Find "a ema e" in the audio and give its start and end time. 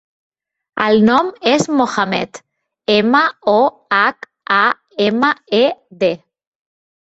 4.59-5.63